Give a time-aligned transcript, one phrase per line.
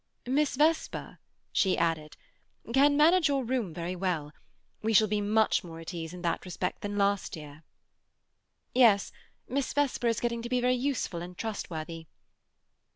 [0.25, 1.19] "Miss Vesper,"
[1.51, 2.17] she added,
[2.73, 4.33] "can manage your room very well.
[4.81, 7.61] We shall be much more at ease in that respect than last year."
[8.73, 9.11] "Yes.
[9.47, 12.07] Miss Vesper is getting to be very useful and trustworthy."